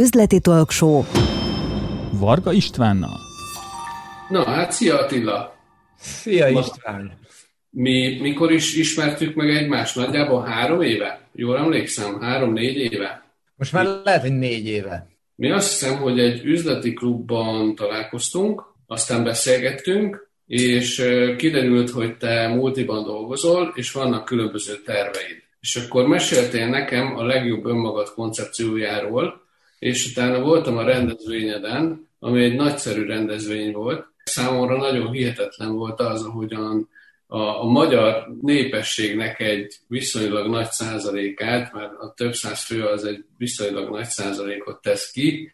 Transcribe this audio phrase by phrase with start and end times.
[0.00, 1.04] üzleti talkshow
[2.12, 3.18] Varga Istvánnal.
[4.28, 5.54] Na hát, szia Attila!
[5.98, 7.18] Szia István!
[7.70, 9.96] Mi mikor is ismertük meg egymást?
[9.96, 11.28] Nagyjából három éve?
[11.32, 13.24] Jól emlékszem, három-négy éve?
[13.56, 15.06] Most már lehet, hogy négy éve.
[15.34, 21.04] Mi azt hiszem, hogy egy üzleti klubban találkoztunk, aztán beszélgettünk, és
[21.36, 25.42] kiderült, hogy te multiban dolgozol, és vannak különböző terveid.
[25.60, 29.48] És akkor meséltél nekem a legjobb önmagad koncepciójáról,
[29.80, 34.06] és utána voltam a rendezvényeden, ami egy nagyszerű rendezvény volt.
[34.24, 36.88] Számomra nagyon hihetetlen volt az, ahogyan
[37.26, 43.24] a, a magyar népességnek egy viszonylag nagy százalékát, mert a több száz fő az egy
[43.38, 45.50] viszonylag nagy százalékot tesz ki,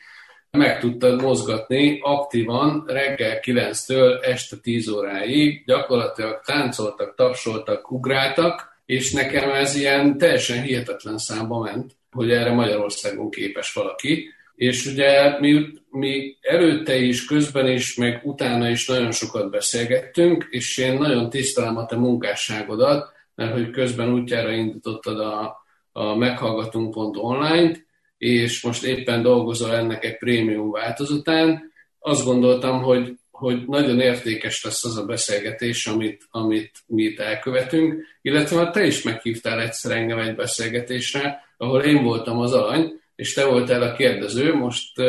[0.50, 9.50] meg tudtad mozgatni aktívan reggel 9-től este 10 óráig, gyakorlatilag táncoltak, tapsoltak, ugráltak, és nekem
[9.50, 14.28] ez ilyen teljesen hihetetlen számba ment, hogy erre Magyarországon képes valaki.
[14.54, 20.78] És ugye mi, mi előtte is, közben is, meg utána is nagyon sokat beszélgettünk, és
[20.78, 27.86] én nagyon tisztelem a te munkásságodat, mert hogy közben útjára indítottad a, a meghallgatunk.online-t,
[28.18, 31.72] és most éppen dolgozol ennek egy prémium változatán.
[31.98, 38.02] Azt gondoltam, hogy, hogy nagyon értékes lesz az a beszélgetés, amit, amit mi itt elkövetünk,
[38.22, 43.32] illetve hát te is meghívtál egyszer engem egy beszélgetésre, ahol én voltam az alany, és
[43.32, 45.00] te voltál a kérdező, most,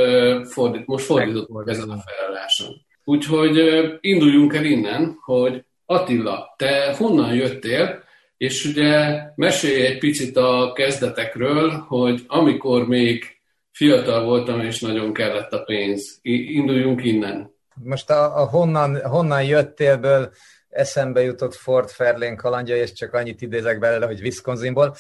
[0.44, 2.86] fordít, most fordítottuk ezen a felálláson.
[3.04, 3.58] Úgyhogy
[4.02, 8.04] induljunk el innen, hogy Attila, te honnan jöttél,
[8.38, 13.38] és ugye mesélj egy picit a kezdetekről, hogy amikor még
[13.72, 16.20] fiatal voltam, és nagyon kellett a pénz.
[16.22, 17.56] Induljunk innen.
[17.84, 20.32] Most a, a honnan, honnan jöttélből
[20.78, 24.96] eszembe jutott Ford Fairlane kalandja, és csak annyit idézek belőle, hogy Wisconsinból,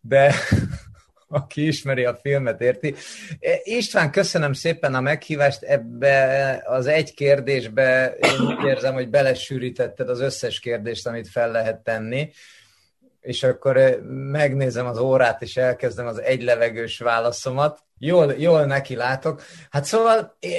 [0.00, 0.34] de
[1.28, 2.94] aki ismeri a filmet, érti.
[3.40, 8.16] E, István, köszönöm szépen a meghívást ebbe az egy kérdésbe.
[8.20, 12.30] Én úgy érzem, hogy belesűrítetted az összes kérdést, amit fel lehet tenni
[13.26, 13.96] és akkor eh,
[14.30, 17.82] megnézem az órát, és elkezdem az egylevegős válaszomat.
[17.98, 19.42] Jól, jól neki látok.
[19.70, 20.50] Hát szóval, eh,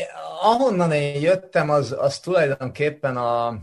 [0.41, 3.59] ahonnan én jöttem, az, az tulajdonképpen a,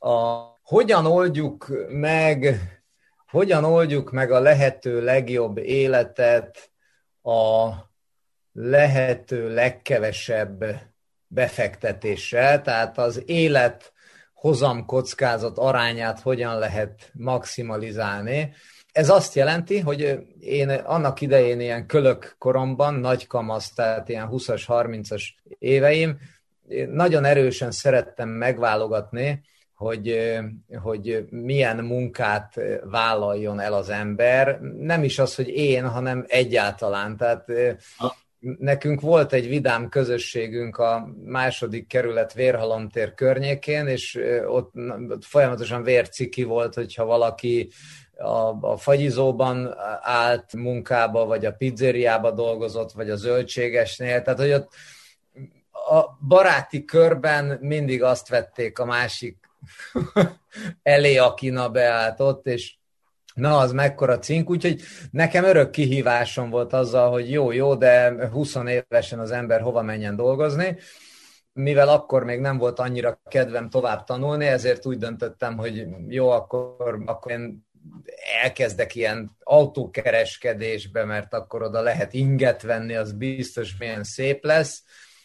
[0.00, 2.60] a hogyan oldjuk meg,
[3.30, 6.70] hogyan oldjuk meg a lehető legjobb életet
[7.22, 7.68] a
[8.52, 10.64] lehető legkevesebb
[11.26, 13.92] befektetéssel, tehát az élet
[14.34, 18.54] hozamkockázat arányát hogyan lehet maximalizálni.
[18.92, 24.62] Ez azt jelenti, hogy én annak idején ilyen kölök koromban, nagy kamasz, tehát ilyen 20-as,
[24.66, 25.22] 30-as
[25.58, 26.18] éveim,
[26.90, 29.42] nagyon erősen szerettem megválogatni,
[29.78, 30.38] hogy,
[30.82, 34.60] hogy milyen munkát vállaljon el az ember.
[34.60, 37.16] Nem is az, hogy én, hanem egyáltalán.
[37.16, 37.44] Tehát
[38.58, 44.72] nekünk volt egy vidám közösségünk a második kerület vérhalomtér környékén, és ott,
[45.20, 47.70] folyamatosan vérciki volt, hogyha valaki
[48.16, 54.72] a, a fagyizóban állt munkába, vagy a pizzériába dolgozott, vagy a zöldségesnél, tehát hogy ott
[55.72, 59.47] a baráti körben mindig azt vették a másik
[60.82, 62.76] elé, aki na beállt és
[63.38, 68.54] Na, az mekkora cink, úgyhogy nekem örök kihívásom volt azzal, hogy jó, jó, de 20
[68.54, 70.78] évesen az ember hova menjen dolgozni,
[71.52, 77.02] mivel akkor még nem volt annyira kedvem tovább tanulni, ezért úgy döntöttem, hogy jó, akkor,
[77.06, 77.66] akkor én
[78.42, 84.82] elkezdek ilyen autókereskedésbe, mert akkor oda lehet inget venni, az biztos milyen szép lesz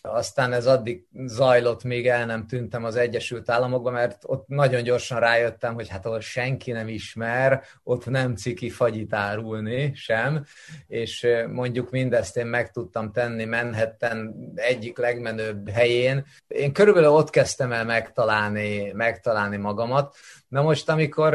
[0.08, 5.20] aztán ez addig zajlott, még el nem tűntem az Egyesült Államokba, mert ott nagyon gyorsan
[5.20, 10.46] rájöttem, hogy hát ahol senki nem ismer, ott nem ciki fagyit árulni sem,
[10.88, 16.26] és mondjuk mindezt én meg tudtam tenni Manhattan egyik legmenőbb helyén.
[16.48, 20.16] Én körülbelül ott kezdtem el megtalálni, megtalálni magamat,
[20.54, 21.34] Na most, amikor,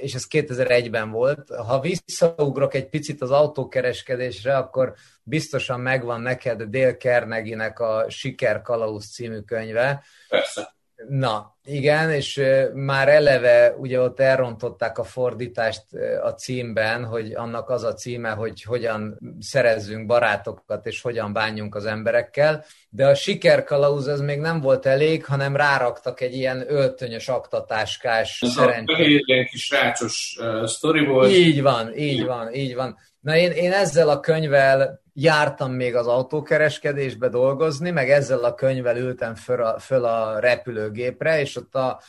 [0.00, 6.96] és ez 2001-ben volt, ha visszaugrok egy picit az autókereskedésre, akkor biztosan megvan neked Dale
[6.96, 10.02] Carnegie-nek a Siker Kalauz című könyve.
[10.28, 10.74] Persze.
[11.08, 12.40] Na, igen, és
[12.74, 15.82] már eleve ugye ott elrontották a fordítást
[16.22, 21.84] a címben, hogy annak az a címe, hogy hogyan szerezzünk barátokat, és hogyan bánjunk az
[21.84, 28.42] emberekkel, de a sikerkalauz ez még nem volt elég, hanem ráraktak egy ilyen öltönyös aktatáskás
[28.46, 29.22] szerencsét.
[29.26, 31.30] Egy kis rácsos uh, sztori volt.
[31.30, 32.96] Így van, így van, így van.
[33.20, 38.96] Na én, én ezzel a könyvvel jártam még az autókereskedésbe dolgozni, meg ezzel a könyvvel
[38.96, 42.00] ültem föl a, föl a repülőgépre, és ott a,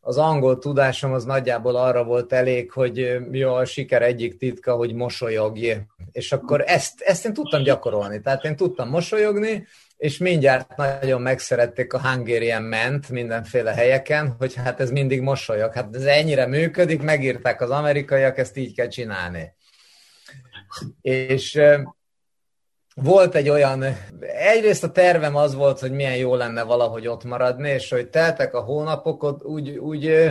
[0.00, 4.94] az angol tudásom az nagyjából arra volt elég, hogy jó, a siker egyik titka, hogy
[4.94, 5.72] mosolyogj.
[6.12, 8.20] És akkor ezt, ezt én tudtam gyakorolni.
[8.20, 9.66] Tehát én tudtam mosolyogni,
[9.96, 15.72] és mindjárt nagyon megszerették a Hungarian ment mindenféle helyeken, hogy hát ez mindig mosolyog.
[15.72, 19.52] Hát ez ennyire működik, megírták az amerikaiak, ezt így kell csinálni.
[21.00, 21.60] És
[23.02, 23.84] volt egy olyan,
[24.54, 28.54] egyrészt a tervem az volt, hogy milyen jó lenne valahogy ott maradni, és hogy teltek
[28.54, 30.30] a hónapok, úgy, úgy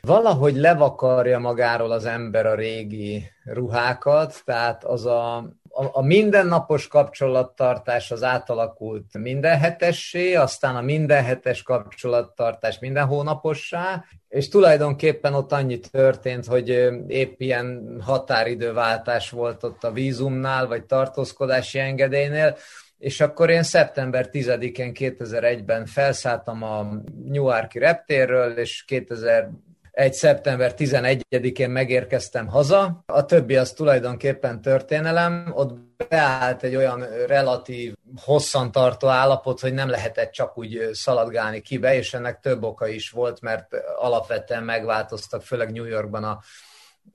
[0.00, 8.10] valahogy levakarja magáról az ember a régi ruhákat, tehát az a, a, a mindennapos kapcsolattartás
[8.10, 16.68] az átalakult mindenhetessé, aztán a mindenhetes kapcsolattartás minden hónapossá, és tulajdonképpen ott annyi történt, hogy
[17.06, 22.56] épp ilyen határidőváltás volt ott a vízumnál, vagy tartózkodási engedélynél,
[22.98, 26.88] és akkor én szeptember 10-én 2001-ben felszálltam a
[27.24, 29.50] Newarki reptérről, és 2000
[29.98, 35.78] egy szeptember 11-én megérkeztem haza, a többi az tulajdonképpen történelem, ott
[36.08, 42.40] beállt egy olyan relatív hosszantartó állapot, hogy nem lehetett csak úgy szaladgálni kibe, és ennek
[42.40, 46.40] több oka is volt, mert alapvetően megváltoztak, főleg New Yorkban a,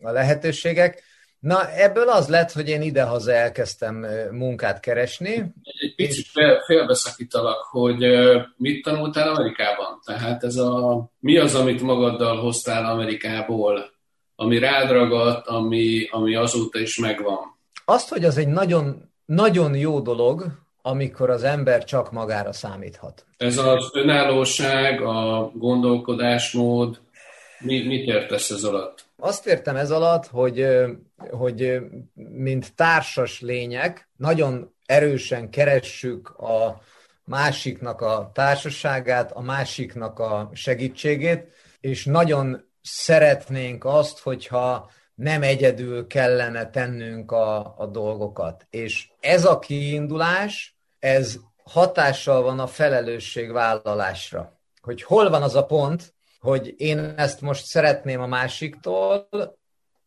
[0.02, 1.04] a lehetőségek.
[1.44, 5.54] Na, ebből az lett, hogy én idehaza elkezdtem munkát keresni.
[5.82, 8.06] Egy picit fél, félbeszakítalak, hogy
[8.58, 10.00] mit tanultál Amerikában?
[10.06, 13.92] Tehát ez a, mi az, amit magaddal hoztál Amerikából,
[14.36, 17.58] ami rád ragadt, ami, ami azóta is megvan?
[17.86, 20.46] Azt, hogy az egy nagyon, nagyon jó dolog,
[20.82, 23.26] amikor az ember csak magára számíthat.
[23.38, 27.00] Ez az önállóság, a gondolkodásmód,
[27.64, 29.06] mi, mit értesz ez alatt?
[29.18, 30.68] Azt értem ez alatt, hogy,
[31.32, 31.80] hogy
[32.16, 36.82] mint társas lények nagyon erősen keressük a
[37.26, 41.48] másiknak a társaságát, a másiknak a segítségét,
[41.80, 48.68] és nagyon szeretnénk azt, hogyha nem egyedül kellene tennünk a, a dolgokat.
[48.70, 54.60] És ez a kiindulás, ez hatással van a felelősségvállalásra.
[54.82, 56.13] Hogy hol van az a pont,
[56.44, 59.30] hogy én ezt most szeretném a másiktól,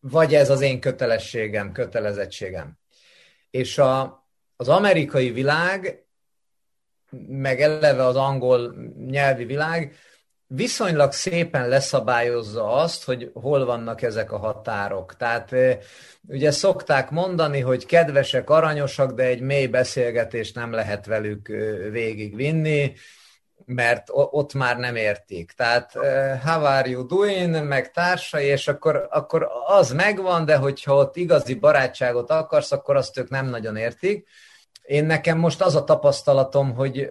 [0.00, 2.78] vagy ez az én kötelességem, kötelezettségem.
[3.50, 4.24] És a,
[4.56, 6.04] az amerikai világ,
[7.28, 8.74] meg eleve az angol
[9.06, 9.96] nyelvi világ
[10.46, 15.16] viszonylag szépen leszabályozza azt, hogy hol vannak ezek a határok.
[15.16, 15.54] Tehát
[16.28, 21.46] ugye szokták mondani, hogy kedvesek, aranyosak, de egy mély beszélgetést nem lehet velük
[21.90, 22.92] végigvinni,
[23.66, 25.52] mert ott már nem értik.
[25.52, 25.92] Tehát
[26.44, 31.54] how are you doing, meg társai, és akkor, akkor az megvan, de hogyha ott igazi
[31.54, 34.28] barátságot akarsz, akkor azt ők nem nagyon értik.
[34.86, 37.10] Én nekem most az a tapasztalatom, hogy,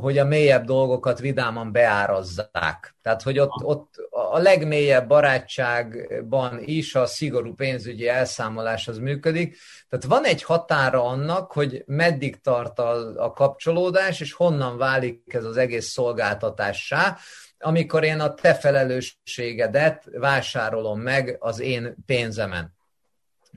[0.00, 2.94] hogy a mélyebb dolgokat vidáman beárazzák.
[3.02, 9.56] Tehát, hogy ott, ott a legmélyebb barátságban is a szigorú pénzügyi elszámolás az működik.
[9.88, 15.44] Tehát van egy határa annak, hogy meddig tart a, a kapcsolódás, és honnan válik ez
[15.44, 17.16] az egész szolgáltatássá,
[17.58, 22.72] amikor én a te felelősségedet vásárolom meg az én pénzemen.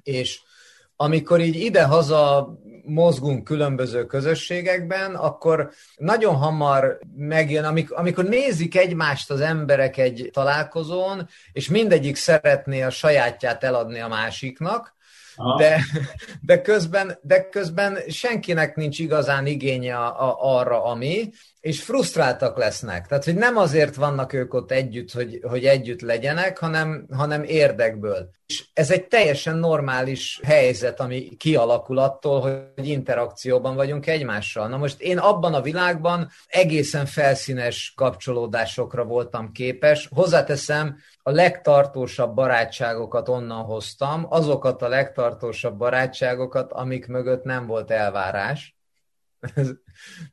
[0.03, 0.41] És
[0.95, 2.53] amikor így ide-haza
[2.85, 11.69] mozgunk különböző közösségekben, akkor nagyon hamar megjön, amikor, nézik egymást az emberek egy találkozón, és
[11.69, 14.95] mindegyik szeretné a sajátját eladni a másiknak,
[15.57, 15.83] de,
[16.41, 23.07] de, közben, de közben senkinek nincs igazán igénye a, a, arra, ami, és frusztráltak lesznek.
[23.07, 28.29] Tehát, hogy nem azért vannak ők ott együtt, hogy, hogy együtt legyenek, hanem, hanem érdekből.
[28.45, 34.67] És ez egy teljesen normális helyzet, ami kialakul attól, hogy interakcióban vagyunk egymással.
[34.67, 40.09] Na most én abban a világban egészen felszínes kapcsolódásokra voltam képes.
[40.11, 48.77] Hozzáteszem, a legtartósabb barátságokat onnan hoztam, azokat a legtartósabb barátságokat, amik mögött nem volt elvárás.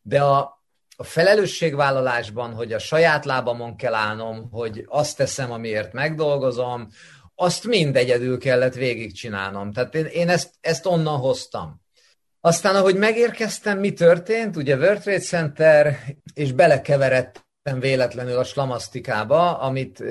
[0.03, 0.63] De a,
[0.97, 6.89] a felelősségvállalásban, hogy a saját lábamon kell állnom, hogy azt teszem, amiért megdolgozom,
[7.35, 9.73] azt mind egyedül kellett végigcsinálnom.
[9.73, 11.81] Tehát én, én ezt, ezt onnan hoztam.
[12.41, 14.57] Aztán, ahogy megérkeztem, mi történt?
[14.57, 15.99] Ugye World Trade Center,
[16.35, 20.03] és belekeveredtem véletlenül a slamasztikába, amit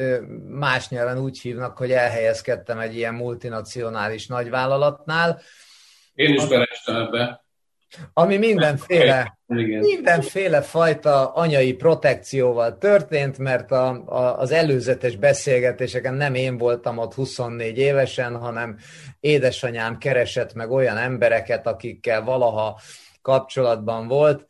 [0.49, 5.41] más nyelven úgy hívnak, hogy elhelyezkedtem egy ilyen multinacionális nagyvállalatnál.
[6.13, 7.43] Én is beleestem ebbe.
[8.13, 9.39] Ami mindenféle,
[9.79, 17.13] mindenféle fajta anyai protekcióval történt, mert a, a, az előzetes beszélgetéseken nem én voltam ott
[17.13, 18.77] 24 évesen, hanem
[19.19, 22.79] édesanyám keresett meg olyan embereket, akikkel valaha
[23.21, 24.47] kapcsolatban volt,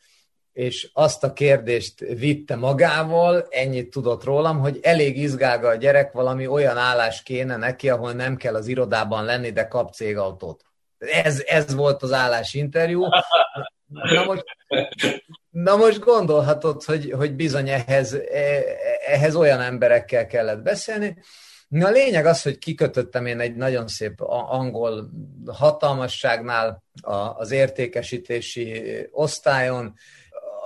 [0.60, 6.48] és azt a kérdést vitte magával, ennyit tudott rólam, hogy elég izgálga a gyerek, valami
[6.48, 10.64] olyan állás kéne neki, ahol nem kell az irodában lenni, de kap cégautót.
[10.98, 13.06] Ez, ez volt az állásinterjú.
[13.88, 14.44] Na most,
[15.50, 18.64] na most gondolhatod, hogy, hogy bizony ehhez, e,
[19.08, 21.18] ehhez olyan emberekkel kellett beszélni.
[21.70, 25.10] A lényeg az, hogy kikötöttem én egy nagyon szép angol
[25.46, 26.84] hatalmasságnál
[27.38, 29.94] az értékesítési osztályon,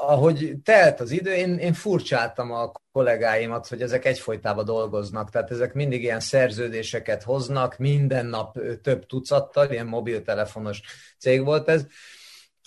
[0.07, 5.73] ahogy telt az idő, én, én furcsáltam a kollégáimat, hogy ezek egyfolytában dolgoznak, tehát ezek
[5.73, 10.81] mindig ilyen szerződéseket hoznak, minden nap több tucattal, ilyen mobiltelefonos
[11.19, 11.85] cég volt ez,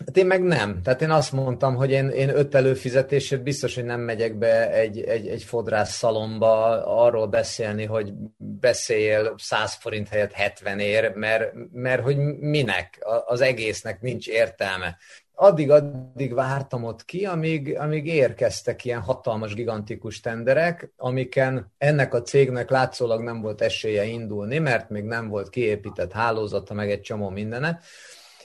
[0.05, 0.83] Hát én meg nem.
[0.83, 5.01] Tehát én azt mondtam, hogy én, én öt előfizetését biztos, hogy nem megyek be egy,
[5.01, 12.03] egy, egy fodrász szalomba arról beszélni, hogy beszéljél 100 forint helyett 70 ér, mert, mert
[12.03, 12.99] hogy minek?
[13.27, 14.97] Az egésznek nincs értelme
[15.39, 22.71] addig-addig vártam ott ki, amíg, amíg érkeztek ilyen hatalmas, gigantikus tenderek, amiken ennek a cégnek
[22.71, 27.81] látszólag nem volt esélye indulni, mert még nem volt kiépített hálózata, meg egy csomó mindene,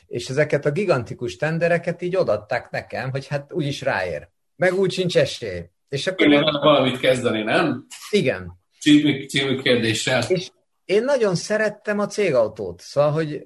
[0.07, 4.27] és ezeket a gigantikus tendereket így odatták nekem, hogy hát úgyis ráér.
[4.55, 5.61] Meg úgy sincs esély.
[5.89, 7.85] És akkor én van valamit kezdeni, nem?
[8.09, 8.59] Igen.
[8.79, 10.23] Című, című kérdéssel.
[10.27, 10.49] És
[10.85, 13.43] én nagyon szerettem a cégautót, szóval, hogy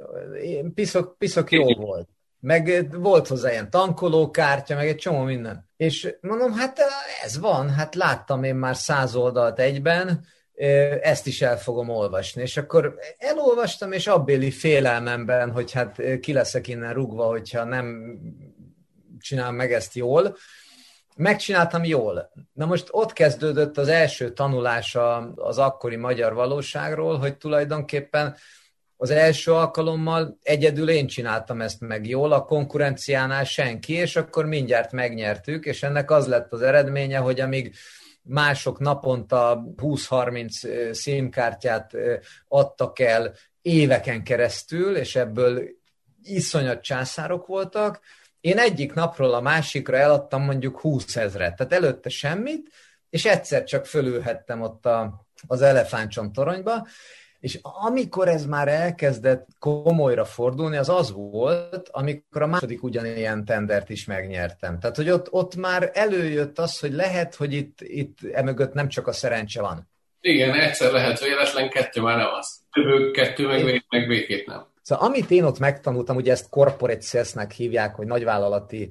[0.74, 2.15] piszok, piszok jó volt
[2.46, 5.70] meg volt hozzá ilyen tankolókártya, meg egy csomó minden.
[5.78, 6.80] És mondom, hát
[7.24, 10.26] ez van, hát láttam én már száz oldalt egyben,
[11.02, 12.42] ezt is el fogom olvasni.
[12.42, 18.18] És akkor elolvastam, és abbéli félelmemben, hogy hát ki leszek innen rugva, hogyha nem
[19.20, 20.38] csinálom meg ezt jól,
[21.16, 22.32] megcsináltam jól.
[22.54, 28.36] Na most ott kezdődött az első tanulása az akkori magyar valóságról, hogy tulajdonképpen
[28.98, 34.92] az első alkalommal egyedül én csináltam ezt meg jól, a konkurenciánál senki, és akkor mindjárt
[34.92, 37.76] megnyertük, és ennek az lett az eredménye, hogy amíg
[38.22, 41.92] mások naponta 20-30 színkártyát
[42.48, 45.64] adtak el éveken keresztül, és ebből
[46.24, 48.00] iszonyat császárok voltak,
[48.40, 52.70] én egyik napról a másikra eladtam mondjuk 20 ezret, tehát előtte semmit,
[53.10, 56.88] és egyszer csak fölülhettem ott a, az elefántcsont toronyba,
[57.46, 63.90] és amikor ez már elkezdett komolyra fordulni, az az volt, amikor a második ugyanilyen tendert
[63.90, 64.80] is megnyertem.
[64.80, 69.08] Tehát, hogy ott, ott már előjött az, hogy lehet, hogy itt, itt emögött nem csak
[69.08, 69.90] a szerencse van.
[70.22, 72.60] Igen, egyszer lehet véletlen, kettő már nem az.
[72.72, 73.86] Többő, kettő meg, Én...
[73.90, 74.66] meg végét nem.
[74.82, 78.90] Szóval amit én ott megtanultam, ugye ezt corporate salesnek hívják, hogy nagyvállalati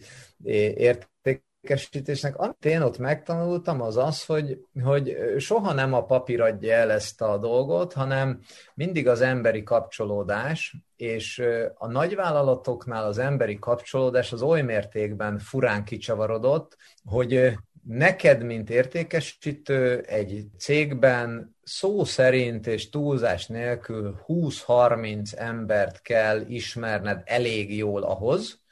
[0.75, 6.73] érték értékesítésnek, amit én ott megtanultam, az az, hogy, hogy soha nem a papír adja
[6.73, 8.41] el ezt a dolgot, hanem
[8.75, 11.43] mindig az emberi kapcsolódás, és
[11.75, 17.53] a nagyvállalatoknál az emberi kapcsolódás az oly mértékben furán kicsavarodott, hogy
[17.87, 27.77] neked, mint értékesítő egy cégben szó szerint és túlzás nélkül 20-30 embert kell ismerned elég
[27.77, 28.64] jól ahhoz,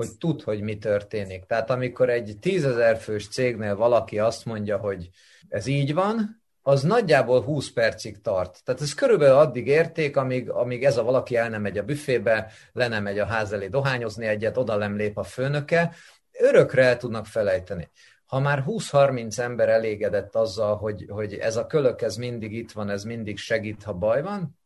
[0.00, 1.44] hogy tud, hogy mi történik.
[1.44, 5.10] Tehát amikor egy tízezer fős cégnél valaki azt mondja, hogy
[5.48, 8.64] ez így van, az nagyjából 20 percig tart.
[8.64, 12.50] Tehát ez körülbelül addig érték, amíg, amíg ez a valaki el nem megy a büfébe,
[12.72, 15.94] le nem megy a ház elé dohányozni egyet, oda nem lép a főnöke,
[16.40, 17.90] örökre el tudnak felejteni.
[18.24, 22.90] Ha már 20-30 ember elégedett azzal, hogy, hogy ez a kölök, ez mindig itt van,
[22.90, 24.59] ez mindig segít, ha baj van,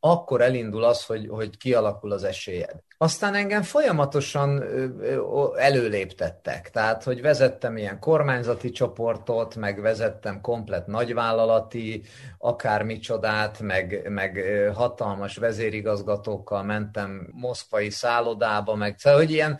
[0.00, 2.74] akkor elindul az, hogy, hogy kialakul az esélyed.
[2.98, 4.64] Aztán engem folyamatosan
[5.56, 12.02] előléptettek, tehát, hogy vezettem ilyen kormányzati csoportot, meg vezettem komplet nagyvállalati,
[12.38, 19.58] akármicsodát, meg, meg hatalmas vezérigazgatókkal mentem moszkvai szállodába, meg szóval, hogy ilyen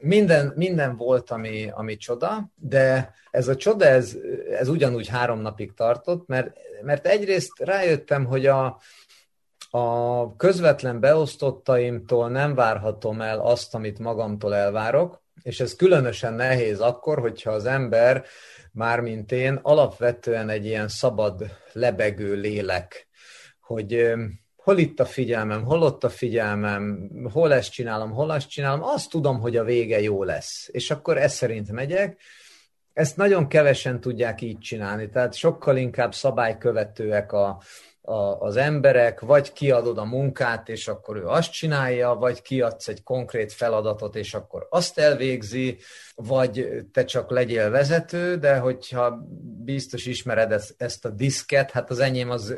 [0.00, 4.16] minden, minden volt, ami, ami csoda, de ez a csoda, ez,
[4.58, 8.80] ez ugyanúgy három napig tartott, mert, mert egyrészt rájöttem, hogy a,
[9.70, 17.18] a közvetlen beosztottaimtól nem várhatom el azt, amit magamtól elvárok, és ez különösen nehéz akkor,
[17.18, 18.24] hogyha az ember,
[18.72, 23.08] mármint én, alapvetően egy ilyen szabad, lebegő lélek,
[23.60, 24.12] hogy
[24.56, 29.10] hol itt a figyelmem, hol ott a figyelmem, hol ezt csinálom, hol azt csinálom, azt
[29.10, 30.68] tudom, hogy a vége jó lesz.
[30.72, 32.20] És akkor ez szerint megyek.
[32.92, 37.62] Ezt nagyon kevesen tudják így csinálni, tehát sokkal inkább szabálykövetőek a,
[38.02, 43.02] a, az emberek, vagy kiadod a munkát, és akkor ő azt csinálja, vagy kiadsz egy
[43.02, 45.78] konkrét feladatot, és akkor azt elvégzi,
[46.14, 49.26] vagy te csak legyél vezető, de hogyha
[49.64, 52.54] biztos ismered ezt, a diszket, hát az enyém az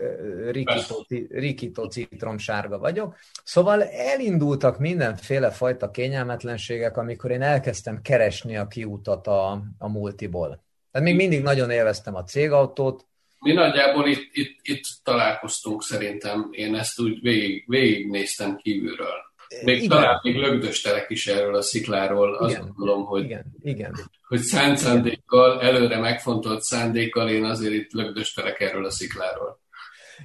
[0.51, 3.17] rikító, rikító citromsárga vagyok.
[3.45, 10.63] Szóval elindultak mindenféle fajta kényelmetlenségek, amikor én elkezdtem keresni a kiutat a, a multiból.
[10.93, 13.07] Tehát még mindig nagyon élveztem a cégautót,
[13.43, 19.31] mi nagyjából itt, itt, itt találkoztunk szerintem, én ezt úgy végig, végignéztem kívülről.
[19.65, 19.89] Még igen.
[19.89, 22.67] talán még lögdöstelek is erről a szikláról, azt igen.
[22.67, 23.45] gondolom, hogy, igen.
[23.63, 23.95] Igen.
[24.29, 29.61] hogy szánt szándékkal, előre megfontolt szándékkal én azért itt lögdöstelek erről a szikláról.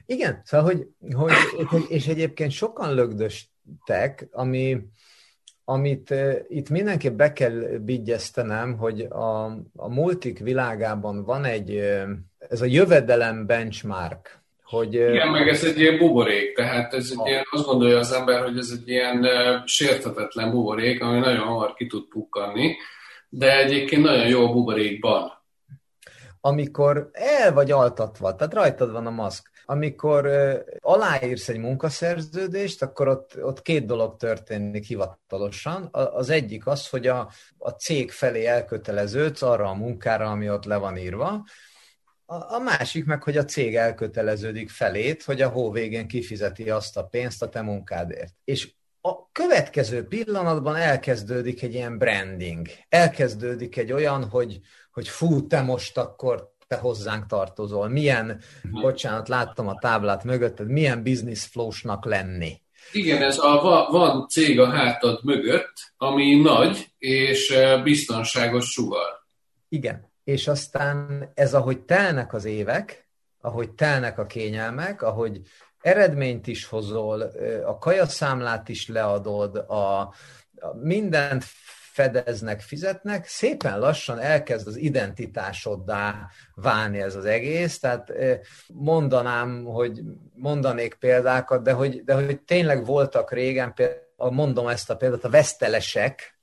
[0.05, 0.87] Igen, szóval, hogy,
[1.65, 4.77] hogy, és egyébként sokan lögdöstek, ami,
[5.63, 6.13] amit
[6.47, 9.45] itt mindenképp be kell bigyeztenem, hogy a,
[9.75, 11.81] a multik világában van egy,
[12.49, 14.93] ez a jövedelem benchmark, hogy...
[14.93, 18.57] Igen, meg ez egy ilyen buborék, tehát ez egy ilyen, azt gondolja az ember, hogy
[18.57, 19.27] ez egy ilyen
[19.65, 22.75] sérthetetlen buborék, ami nagyon hamar ki tud pukkanni,
[23.29, 25.31] de egyébként nagyon jó a buborékban.
[26.41, 30.29] Amikor el vagy altatva, tehát rajtad van a maszk, amikor
[30.81, 35.89] aláírsz egy munkaszerződést, akkor ott, ott két dolog történik hivatalosan.
[35.91, 40.77] Az egyik az, hogy a, a cég felé elköteleződsz arra a munkára, ami ott le
[40.77, 41.43] van írva,
[42.27, 47.03] a másik meg, hogy a cég elköteleződik felét, hogy a hó végén kifizeti azt a
[47.03, 48.33] pénzt a te munkádért.
[48.43, 52.67] És a következő pillanatban elkezdődik egy ilyen branding.
[52.89, 54.59] Elkezdődik egy olyan, hogy,
[54.91, 57.87] hogy fú, te most akkor te hozzánk tartozol.
[57.87, 58.81] Milyen, uh-huh.
[58.81, 62.61] bocsánat, láttam a táblát mögötted, milyen business flow-snak lenni.
[62.91, 67.53] Igen, ez a, van cég a hátad mögött, ami nagy és
[67.83, 69.25] biztonságos sugal.
[69.69, 73.09] Igen, és aztán ez, ahogy telnek az évek,
[73.41, 75.41] ahogy telnek a kényelmek, ahogy
[75.81, 77.21] eredményt is hozol,
[77.65, 80.13] a kajaszámlát is leadod, a, a
[80.81, 81.43] mindent
[81.91, 88.13] fedeznek, fizetnek, szépen lassan elkezd az identitásoddá válni ez az egész, tehát
[88.67, 90.01] mondanám, hogy
[90.33, 95.29] mondanék példákat, de hogy, de hogy tényleg voltak régen, például, mondom ezt a példát, a
[95.29, 96.36] vesztelesek,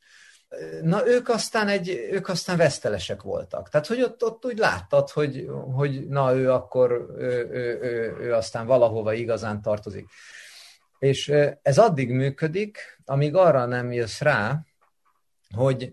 [0.83, 3.69] na ők aztán, egy, ők aztán vesztelesek voltak.
[3.69, 8.35] Tehát, hogy ott, ott úgy láttad, hogy, hogy na ő akkor, ő, ő, ő, ő
[8.35, 10.09] aztán valahova igazán tartozik.
[10.99, 11.29] És
[11.63, 14.61] ez addig működik, amíg arra nem jössz rá,
[15.55, 15.93] hogy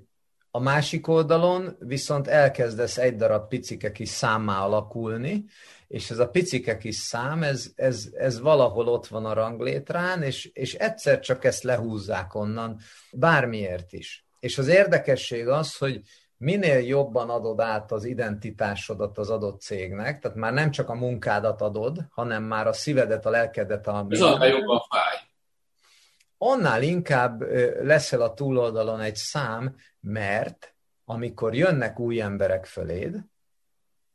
[0.51, 5.45] a másik oldalon viszont elkezdesz egy darab picike kis számmá alakulni,
[5.88, 10.45] és ez a picike kis szám, ez, ez, ez valahol ott van a ranglétrán, és,
[10.45, 12.80] és egyszer csak ezt lehúzzák onnan,
[13.12, 14.26] bármiért is.
[14.41, 16.01] És az érdekesség az, hogy
[16.38, 21.62] minél jobban adod át az identitásodat az adott cégnek, tehát már nem csak a munkádat
[21.62, 24.06] adod, hanem már a szívedet, a lelkedet, a...
[24.10, 25.15] Ez annál jobban fáj.
[26.38, 27.41] Annál inkább
[27.84, 30.75] leszel a túloldalon egy szám, mert
[31.06, 33.19] amikor jönnek új emberek föléd,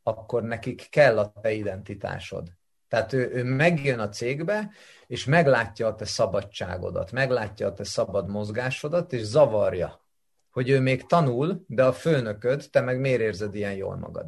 [0.03, 2.49] akkor nekik kell a te identitásod.
[2.89, 4.71] Tehát ő, ő megjön a cégbe,
[5.07, 10.06] és meglátja a te szabadságodat, meglátja a te szabad mozgásodat, és zavarja
[10.57, 14.27] hogy ő még tanul, de a főnököd, te meg miért érzed ilyen jól magad.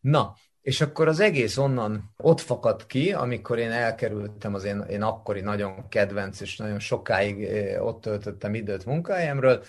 [0.00, 5.02] Na, és akkor az egész onnan ott fakad ki, amikor én elkerültem az én, én
[5.02, 9.64] akkori nagyon kedvenc, és nagyon sokáig eh, ott töltöttem időt munkahelyemről,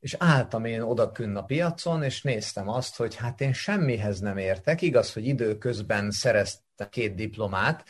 [0.00, 4.82] és álltam én odakünn a piacon, és néztem azt, hogy hát én semmihez nem értek.
[4.82, 7.84] Igaz, hogy időközben szereztem két diplomát,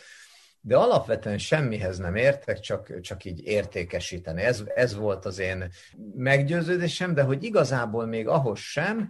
[0.66, 4.42] de alapvetően semmihez nem értek, csak, csak így értékesíteni.
[4.42, 5.68] Ez, ez volt az én
[6.14, 9.08] meggyőződésem, de hogy igazából még ahhoz sem,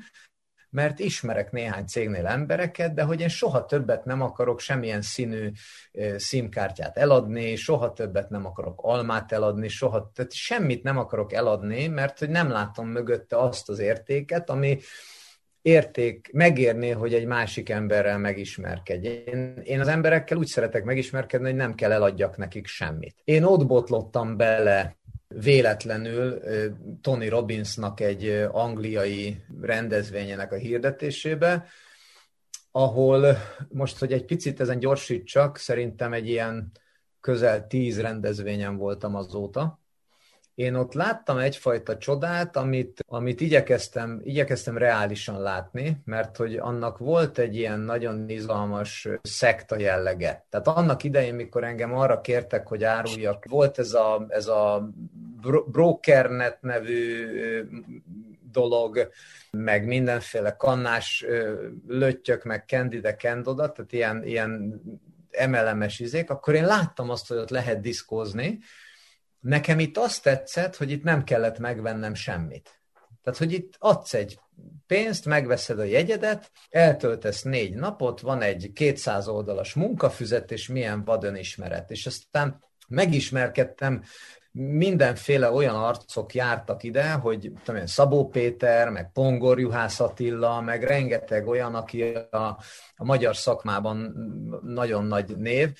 [0.70, 5.50] mert ismerek néhány cégnél embereket, de hogy én soha többet nem akarok semmilyen színű
[6.16, 12.18] színkártyát eladni, soha többet nem akarok almát eladni, soha, tehát semmit nem akarok eladni, mert
[12.18, 14.78] hogy nem látom mögötte azt az értéket, ami,
[15.66, 19.06] érték, megérné, hogy egy másik emberrel megismerkedj.
[19.06, 23.16] Én, én az emberekkel úgy szeretek megismerkedni, hogy nem kell eladjak nekik semmit.
[23.24, 24.96] Én ott botlottam bele
[25.28, 26.40] véletlenül
[27.00, 31.66] Tony Robbinsnak egy angliai rendezvényének a hirdetésébe,
[32.70, 33.36] ahol
[33.68, 36.72] most, hogy egy picit ezen gyorsítsak, szerintem egy ilyen
[37.20, 39.80] közel tíz rendezvényen voltam azóta,
[40.56, 47.38] én ott láttam egyfajta csodát, amit, amit igyekeztem, igyekeztem reálisan látni, mert hogy annak volt
[47.38, 50.46] egy ilyen nagyon izgalmas szekta jellege.
[50.50, 54.90] Tehát annak idején, mikor engem arra kértek, hogy áruljak, volt ez a, ez a
[55.66, 57.26] brokernet nevű
[58.52, 59.08] dolog,
[59.50, 61.24] meg mindenféle kannás
[61.86, 64.80] löttyök, meg candide candoda, tehát ilyen, ilyen
[65.30, 68.58] emelemes izék, akkor én láttam azt, hogy ott lehet diszkózni.
[69.46, 72.80] Nekem itt azt tetszett, hogy itt nem kellett megvennem semmit.
[73.22, 74.38] Tehát, hogy itt adsz egy
[74.86, 81.90] pénzt, megveszed a jegyedet, eltöltesz négy napot, van egy 200 oldalas munkafüzet, és milyen vadönismeret.
[81.90, 84.02] És aztán megismerkedtem
[84.52, 90.82] mindenféle olyan arcok jártak ide, hogy tudom én, Szabó Péter, meg Pongor Juhász Attila, meg
[90.82, 92.58] rengeteg olyan, aki a,
[92.96, 94.14] a magyar szakmában
[94.62, 95.72] nagyon nagy név,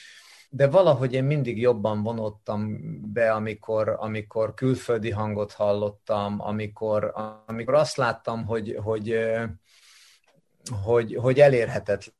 [0.51, 2.81] de valahogy én mindig jobban vonottam
[3.13, 7.13] be, amikor, amikor külföldi hangot hallottam, amikor,
[7.47, 9.31] amikor azt láttam, hogy, hogy,
[10.85, 12.15] hogy, hogy elérhetetlen.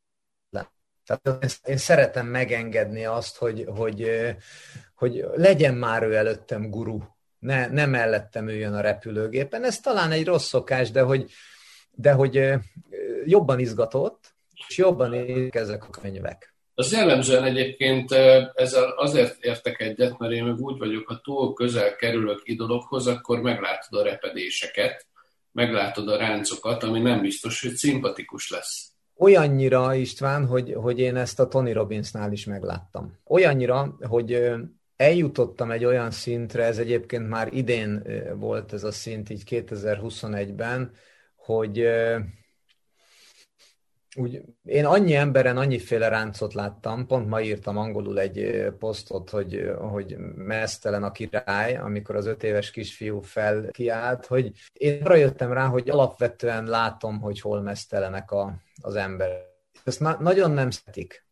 [1.05, 4.11] Tehát én szeretem megengedni azt, hogy, hogy,
[4.95, 7.01] hogy legyen már ő előttem guru,
[7.39, 9.65] ne, ne mellettem üljön a repülőgépen.
[9.65, 11.31] Ez talán egy rossz szokás, de hogy,
[11.91, 12.53] de hogy
[13.25, 14.35] jobban izgatott,
[14.69, 15.15] és jobban
[15.51, 16.56] ezek a könyvek.
[16.79, 18.13] Az jellemzően egyébként
[18.55, 24.01] ezzel azért értek egyet, mert én úgy vagyok, ha túl közel kerülök idolokhoz, akkor meglátod
[24.01, 25.07] a repedéseket,
[25.53, 28.93] meglátod a ráncokat, ami nem biztos, hogy szimpatikus lesz.
[29.19, 33.19] Olyannyira, István, hogy, hogy én ezt a Tony Robbinsnál is megláttam.
[33.25, 34.51] Olyannyira, hogy
[34.97, 38.03] eljutottam egy olyan szintre, ez egyébként már idén
[38.39, 40.93] volt ez a szint, így 2021-ben,
[41.37, 41.89] hogy
[44.17, 50.17] úgy, én annyi emberen annyiféle ráncot láttam, pont ma írtam angolul egy posztot, hogy, hogy
[50.37, 55.89] mesztelen a király, amikor az öt éves kisfiú felkiált, hogy én arra jöttem rá, hogy
[55.89, 59.55] alapvetően látom, hogy hol mesztelenek a, az emberek.
[59.85, 61.25] Ezt na- nagyon nem szeretik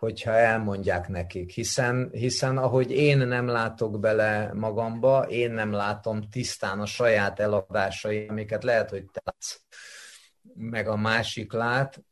[0.00, 6.80] hogyha elmondják nekik, hiszen, hiszen ahogy én nem látok bele magamba, én nem látom tisztán
[6.80, 9.60] a saját eladásai, amiket lehet, hogy te látsz,
[10.54, 12.02] meg a másik lát,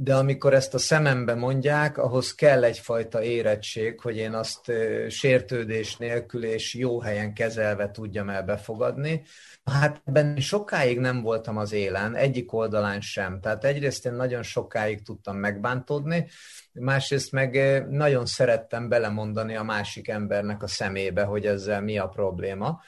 [0.00, 4.72] de amikor ezt a szemembe mondják, ahhoz kell egyfajta érettség, hogy én azt
[5.08, 9.22] sértődés nélkül és jó helyen kezelve tudjam el befogadni.
[9.64, 13.40] Hát ebben sokáig nem voltam az élen, egyik oldalán sem.
[13.40, 16.28] Tehát egyrészt én nagyon sokáig tudtam megbántódni,
[16.72, 22.80] másrészt meg nagyon szerettem belemondani a másik embernek a szemébe, hogy ezzel mi a probléma.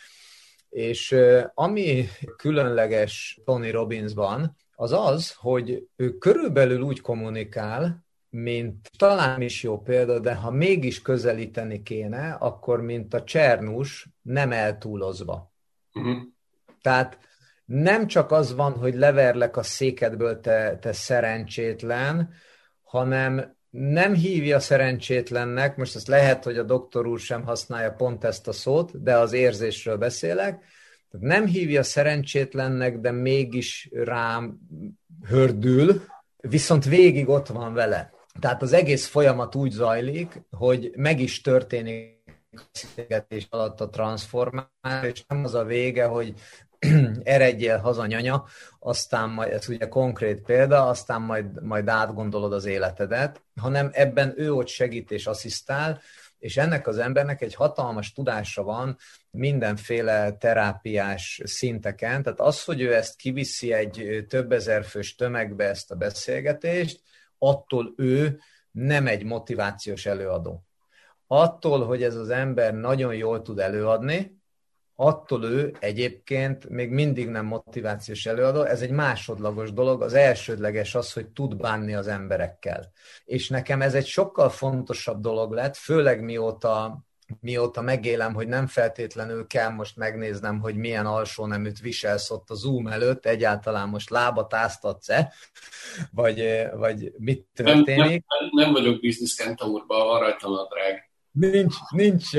[0.68, 1.16] És
[1.55, 9.80] ami különleges Tony Robbinsban, az az, hogy ő körülbelül úgy kommunikál, mint talán is jó
[9.80, 15.52] példa, de ha mégis közelíteni kéne, akkor mint a Csernus nem eltúlozva.
[15.94, 16.18] Uh-huh.
[16.82, 17.18] Tehát
[17.64, 22.32] nem csak az van, hogy leverlek a székedből, te, te szerencsétlen,
[22.82, 28.48] hanem nem hívja szerencsétlennek, most ezt lehet, hogy a doktor úr sem használja pont ezt
[28.48, 30.64] a szót, de az érzésről beszélek,
[31.11, 34.59] tehát nem hívja szerencsétlennek, de mégis rám
[35.27, 36.03] hördül,
[36.37, 38.12] viszont végig ott van vele.
[38.40, 42.18] Tehát az egész folyamat úgy zajlik, hogy meg is történik
[42.73, 46.35] beszélgetés alatt a transformál, és nem az a vége, hogy
[47.23, 48.44] eredjél haza nyanya,
[48.79, 54.53] aztán majd, ez ugye konkrét példa, aztán majd, majd átgondolod az életedet, hanem ebben ő
[54.53, 56.01] ott segít és asszisztál,
[56.38, 58.96] és ennek az embernek egy hatalmas tudása van
[59.30, 65.90] mindenféle terápiás szinteken, tehát az, hogy ő ezt kiviszi egy több ezer fős tömegbe ezt
[65.90, 67.02] a beszélgetést,
[67.38, 68.40] attól ő
[68.70, 70.64] nem egy motivációs előadó.
[71.26, 74.38] Attól, hogy ez az ember nagyon jól tud előadni,
[74.94, 81.12] attól ő egyébként még mindig nem motivációs előadó, ez egy másodlagos dolog, az elsődleges az,
[81.12, 82.92] hogy tud bánni az emberekkel.
[83.24, 87.04] És nekem ez egy sokkal fontosabb dolog lett, főleg mióta
[87.40, 92.54] mióta megélem, hogy nem feltétlenül kell most megnéznem, hogy milyen alsó neműt viselsz ott a
[92.54, 95.32] Zoom előtt, egyáltalán most lábat áztatsz-e,
[96.12, 97.96] vagy, vagy mit történik.
[97.98, 101.10] Nem, nem, nem vagyok bizniszkentaurban, rajtam a drág.
[101.30, 102.30] Nincs, nincs,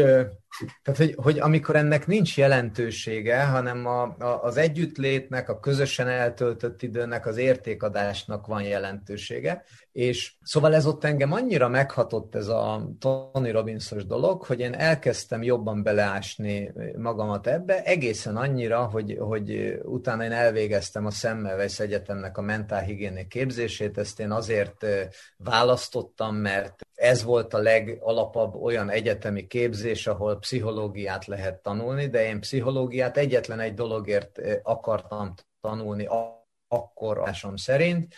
[0.83, 6.81] tehát, hogy, hogy amikor ennek nincs jelentősége, hanem a, a, az együttlétnek, a közösen eltöltött
[6.81, 9.63] időnek, az értékadásnak van jelentősége.
[9.91, 15.43] És szóval ez ott engem annyira meghatott ez a Tony Robbinsos dolog, hogy én elkezdtem
[15.43, 22.41] jobban beleásni magamat ebbe, egészen annyira, hogy, hogy utána én elvégeztem a Semmelweis Egyetemnek a
[22.41, 24.85] mentálhigiénik képzését, ezt én azért
[25.37, 32.39] választottam, mert ez volt a legalapabb olyan egyetemi képzés, ahol pszichológiát lehet tanulni, de én
[32.39, 36.07] pszichológiát egyetlen egy dologért akartam tanulni
[36.67, 38.15] akkor asom szerint,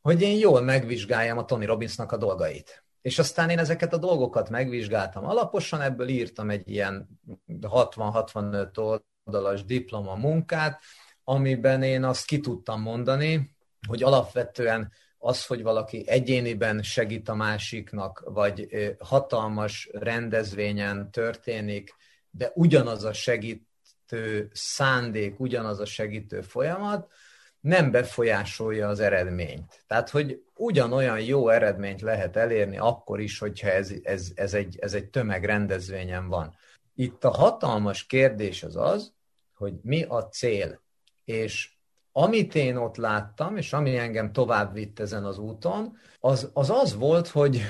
[0.00, 2.84] hogy én jól megvizsgáljam a Tony Robbinsnak a dolgait.
[3.02, 7.20] És aztán én ezeket a dolgokat megvizsgáltam alaposan, ebből írtam egy ilyen
[7.60, 10.80] 60-65 oldalas diploma munkát,
[11.24, 13.56] amiben én azt ki tudtam mondani,
[13.88, 21.94] hogy alapvetően az, hogy valaki egyéniben segít a másiknak, vagy hatalmas rendezvényen történik,
[22.30, 27.12] de ugyanaz a segítő szándék, ugyanaz a segítő folyamat,
[27.60, 29.84] nem befolyásolja az eredményt.
[29.86, 34.94] Tehát, hogy ugyanolyan jó eredményt lehet elérni akkor is, hogyha ez, ez, ez, egy, ez
[34.94, 36.56] egy tömegrendezvényen van.
[36.94, 39.12] Itt a hatalmas kérdés az az,
[39.54, 40.80] hogy mi a cél.
[41.24, 41.75] És
[42.18, 46.94] amit én ott láttam, és ami engem tovább vitt ezen az úton, az az, az
[46.94, 47.60] volt, hogy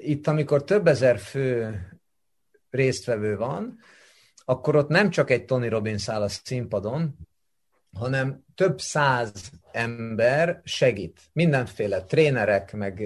[0.00, 1.78] itt, amikor több ezer fő
[2.70, 3.78] résztvevő van,
[4.44, 7.16] akkor ott nem csak egy Tony Robbins áll a színpadon,
[7.98, 9.32] hanem több száz
[9.72, 11.20] ember segít.
[11.32, 13.02] Mindenféle trénerek, meg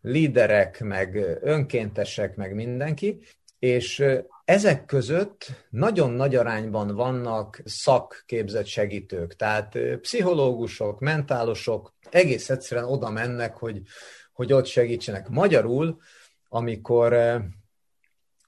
[0.00, 3.20] líderek, meg önkéntesek, meg mindenki,
[3.58, 4.04] és
[4.50, 13.56] ezek között nagyon nagy arányban vannak szakképzett segítők, tehát pszichológusok, mentálosok egész egyszerűen oda mennek,
[13.56, 13.80] hogy,
[14.32, 15.28] hogy ott segítsenek.
[15.28, 16.00] Magyarul,
[16.48, 17.12] amikor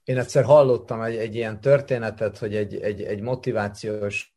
[0.03, 4.35] én egyszer hallottam egy, egy ilyen történetet, hogy egy, egy, egy motivációs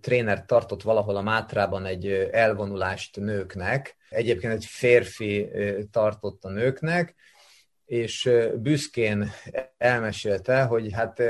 [0.00, 5.50] tréner tartott valahol a Mátrában egy elvonulást nőknek, egyébként egy férfi
[5.90, 7.14] tartott a nőknek,
[7.86, 9.30] és büszkén
[9.78, 11.22] elmesélte, hogy hát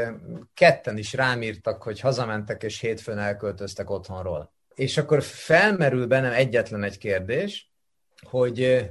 [0.54, 4.52] ketten is rámírtak, hogy hazamentek, és hétfőn elköltöztek otthonról.
[4.74, 7.72] És akkor felmerül bennem egyetlen egy kérdés,
[8.20, 8.90] hogy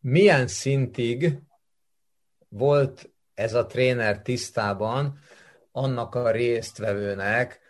[0.00, 1.38] milyen szintig
[2.48, 5.18] volt ez a tréner tisztában
[5.72, 7.60] annak a résztvevőnek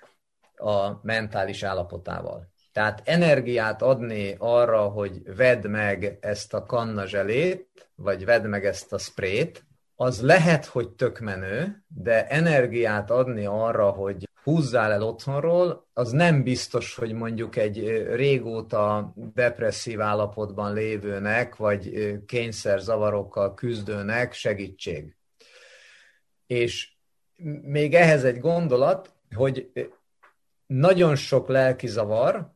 [0.56, 2.52] a mentális állapotával.
[2.72, 8.92] Tehát energiát adni arra, hogy vedd meg ezt a kanna zselét, vagy vedd meg ezt
[8.92, 15.88] a sprét, az lehet, hogy tök menő, de energiát adni arra, hogy húzzál el otthonról,
[15.92, 25.16] az nem biztos, hogy mondjuk egy régóta depresszív állapotban lévőnek, vagy kényszerzavarokkal küzdőnek segítség.
[26.46, 26.92] És
[27.62, 29.70] még ehhez egy gondolat, hogy
[30.66, 32.52] nagyon sok lelki zavar,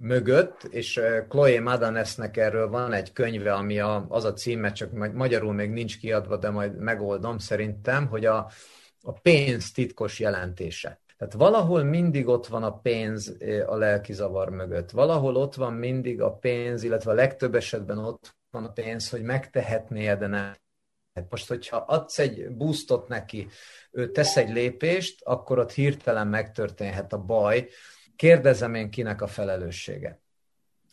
[0.00, 5.52] mögött, és Chloe Madanesnek erről van egy könyve, ami a, az a címe, csak magyarul
[5.52, 8.50] még nincs kiadva, de majd megoldom szerintem, hogy a,
[9.02, 11.00] a pénz titkos jelentése.
[11.18, 13.36] Tehát valahol mindig ott van a pénz
[13.66, 14.90] a lelki zavar mögött.
[14.90, 19.22] Valahol ott van mindig a pénz, illetve a legtöbb esetben ott van a pénz, hogy
[19.22, 20.54] megtehetné de nem.
[21.28, 23.48] Most, hogyha adsz egy boostot neki,
[23.90, 27.68] ő tesz egy lépést, akkor ott hirtelen megtörténhet a baj,
[28.20, 30.20] kérdezem én kinek a felelőssége.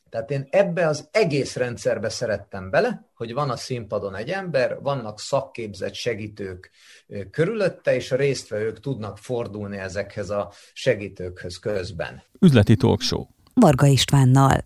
[0.10, 5.20] Tehát én ebbe az egész rendszerbe szerettem bele, hogy van a színpadon egy ember, vannak
[5.20, 6.72] szakképzett segítők
[7.32, 12.24] körülötte, és a résztvevők tudnak fordulni ezekhez a segítőkhöz közben.
[12.40, 13.26] Üzleti Talkshow.
[13.54, 14.66] Varga Istvánnal.